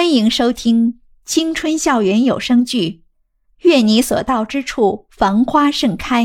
[0.00, 2.88] 欢迎收听青春校园有声剧
[3.68, 6.24] 《愿你所到之处繁花盛开》，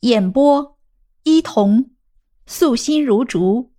[0.00, 0.76] 演播：
[1.22, 1.92] 伊童，
[2.44, 3.72] 素心如竹，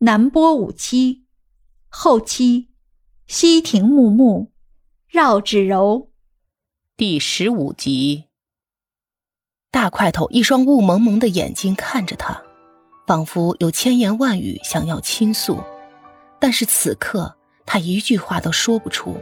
[0.00, 1.24] 南波五七，
[1.88, 2.68] 后期：
[3.26, 4.52] 西亭木木，
[5.08, 6.10] 绕指柔。
[6.94, 8.24] 第十五集，
[9.70, 12.42] 大块头一双雾蒙蒙的眼睛看着他，
[13.06, 15.58] 仿佛有千言万语想要倾诉，
[16.38, 17.34] 但是此刻。
[17.66, 19.16] 他一句话都说不出，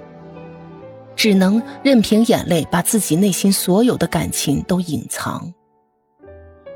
[1.17, 5.53] 只能任凭眼泪把自己内心所有的感情都隐藏。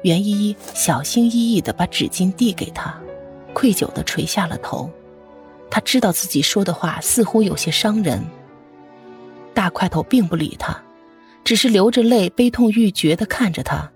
[0.03, 2.99] 袁依依小心翼翼的把纸巾递给他，
[3.53, 4.91] 愧疚的垂下了头。
[5.71, 8.25] 他知道自己说的话似乎有些伤人。
[9.53, 10.81] 大块头并不理他，
[11.45, 13.91] 只是流着泪，悲痛欲绝的看着他，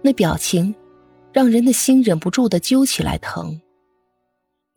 [0.00, 0.74] 那表情，
[1.32, 3.60] 让人的心忍不住的揪起来疼。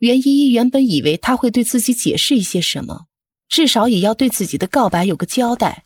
[0.00, 3.06] 袁依依原本以为他会对自己解释一些什么，
[3.48, 5.84] 至少也要对自己的告白有个交代，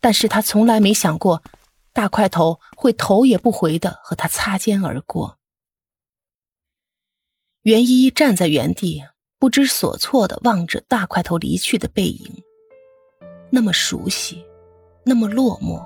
[0.00, 1.42] 但是他从来没想过，
[1.94, 5.38] 大块头会头也不回的和他擦肩而过。
[7.62, 9.02] 袁依依站在原地，
[9.38, 12.42] 不知所措的望着大块头离去的背影，
[13.50, 14.44] 那么熟悉，
[15.06, 15.82] 那么落寞。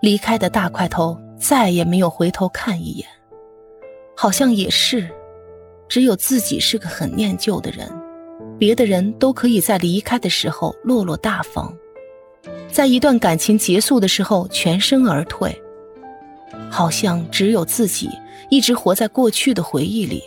[0.00, 3.08] 离开的大块头再也没有回头看一眼，
[4.16, 5.12] 好像也是。
[5.88, 7.90] 只有自己是个很念旧的人，
[8.58, 11.72] 别的人都可以在离开的时候落落大方，
[12.70, 15.56] 在一段感情结束的时候全身而退，
[16.70, 18.10] 好像只有自己
[18.50, 20.22] 一直活在过去的回忆里。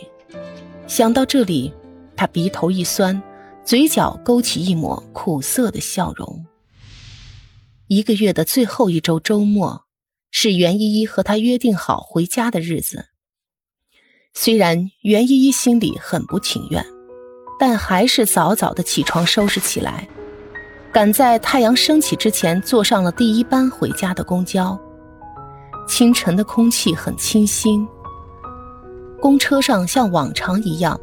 [0.86, 1.72] 想到这里，
[2.16, 3.22] 他鼻头一酸，
[3.64, 6.46] 嘴角勾起一抹苦涩的笑容。
[7.86, 9.84] 一个月的最后一周周末，
[10.30, 13.09] 是袁依依和他约定好回家的日子。
[14.32, 16.84] 虽然袁依依心里很不情愿，
[17.58, 20.08] 但还是早早的起床收拾起来，
[20.92, 24.78] 赶在太阳升起之前坐上了第一班回家的公交。
[25.86, 27.86] 清晨的空气很清新，
[29.20, 30.98] 公车上像往常一样，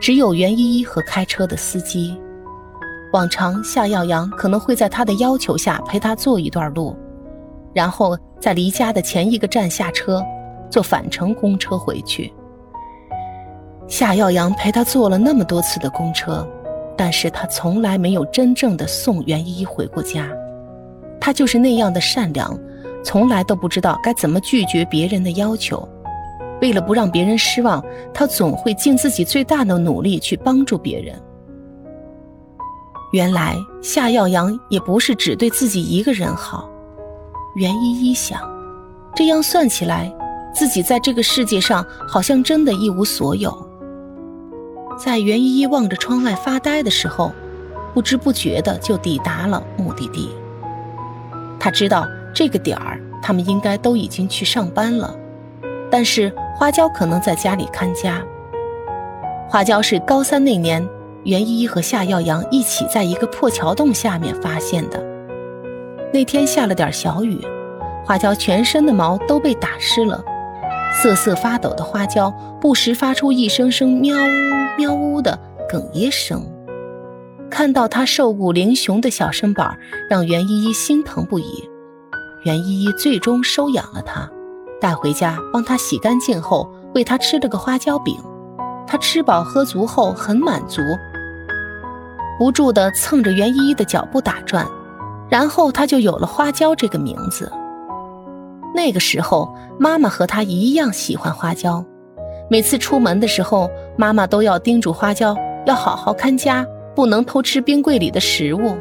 [0.00, 2.18] 只有袁依依和开车的司机。
[3.12, 6.96] 往常夏耀阳可能会在他的要求下陪他坐一段路，
[7.72, 10.20] 然后在离家的前一个站下车，
[10.68, 12.34] 坐返程公车回去。
[13.86, 16.46] 夏耀阳陪他坐了那么多次的公车，
[16.96, 20.28] 但是他从来没有真正的送袁依依回过家。
[21.20, 22.58] 他就是那样的善良，
[23.02, 25.86] 从来都不知道该怎么拒绝别人的要求。
[26.60, 31.14] 为了不让别人失望，他总会尽自己最大的努力去帮助别人。
[33.12, 36.68] 原来夏耀阳也不是只对自己一个人好。
[37.54, 38.40] 袁依依想，
[39.14, 40.12] 这样算起来，
[40.54, 43.54] 自己在这个世界上好像真的一无所有。
[44.98, 47.32] 在袁依依望着窗外发呆的时候，
[47.92, 50.30] 不知不觉的就抵达了目的地。
[51.58, 55.14] 他知道这个点儿他们应该都已经去上班了，
[55.90, 58.22] 但是花椒可能在家里看家。
[59.48, 60.86] 花椒是高三那年，
[61.24, 65.02] 袁依依和夏耀阳一起在一个破桥洞下面发现的。
[66.12, 67.40] 那天下了点小雨，
[68.04, 70.22] 花椒全身的毛都被打湿了。
[70.92, 76.44] 瑟瑟发抖的花椒不时发出一声声喵呜喵呜的哽咽声，
[77.50, 79.78] 看到他瘦骨嶙峋的小身板，
[80.10, 81.68] 让袁依依心疼不已。
[82.44, 84.28] 袁依依最终收养了他，
[84.80, 88.16] 带回家帮他洗干净后，喂他吃了个花椒饼。
[88.86, 90.82] 他吃饱喝足后很满足，
[92.38, 94.66] 不住地蹭着袁依依的脚步打转，
[95.30, 97.50] 然后他就有了花椒这个名字。
[98.74, 101.84] 那个时候，妈妈和他一样喜欢花椒。
[102.50, 108.76] 每次出门的时候，妈妈都要叮嘱花椒要好好看家，不能偷吃冰柜里的食物。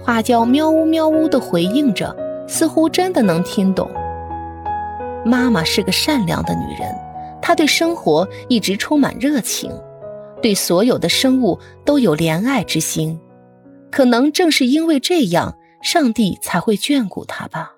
[0.00, 2.16] 花椒喵呜喵呜地回应着，
[2.46, 3.90] 似乎真的能听懂。
[5.24, 6.94] 妈妈是个善良的女人，
[7.42, 9.70] 她对生活一直充满热情，
[10.40, 13.18] 对所有的生物都有怜爱之心。
[13.90, 17.72] 可能正是因为这样，上帝才会眷顾她吧。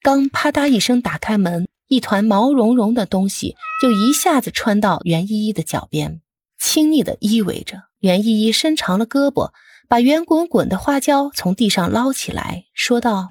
[0.00, 6.20] 刚啪嗒一声打开门，一团毛茸茸的东西就一下子穿到袁依依的脚边，
[6.58, 7.82] 亲昵的依偎着。
[8.00, 9.50] 袁依依伸长了胳膊，
[9.88, 13.28] 把圆滚滚的花椒从地上捞起来，说道：“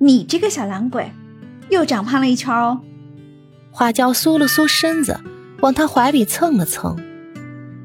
[0.00, 1.10] 你这个小懒鬼，
[1.70, 2.80] 又长胖了一圈哦。”
[3.70, 5.18] 花椒缩了缩身子，
[5.60, 6.96] 往他怀里蹭了蹭。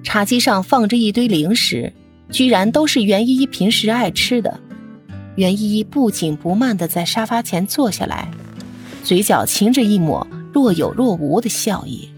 [0.03, 1.93] 茶几上放着一堆零食，
[2.29, 4.59] 居然都是袁依依平时爱吃的。
[5.35, 8.29] 袁依依不紧不慢地在沙发前坐下来，
[9.07, 12.09] 嘴角噙着一抹若有若无的笑意，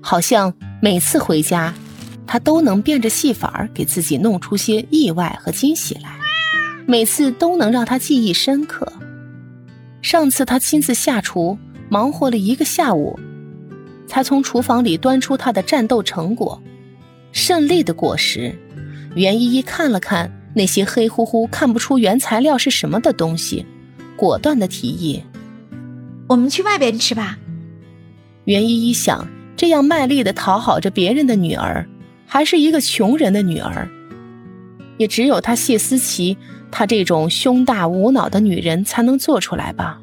[0.00, 1.74] 好像每次回家，
[2.28, 6.16] 他都能变着戏法给自己弄出些意外和惊喜来，
[6.86, 8.92] 每次都能让他记忆深刻。
[10.00, 11.58] 上次他亲自下厨，
[11.88, 13.18] 忙活了一个下午，
[14.06, 16.62] 才从厨房里端出他的战斗成果——
[17.32, 18.56] 胜利的果实。
[19.16, 23.66] 袁依依看了看那些黑乎乎、看不出原材料是什么的东西，
[24.16, 25.20] 果断的提议
[26.28, 27.38] ：“我们去外边吃吧。”
[28.44, 31.86] 袁依依想，这样卖力的讨好着别人的女儿，
[32.26, 33.88] 还是一个穷人的女儿，
[34.98, 36.36] 也只有她谢思琪，
[36.70, 40.01] 她这种胸大无脑的女人才能做出来吧。